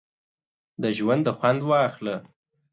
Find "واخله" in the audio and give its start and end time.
1.69-2.15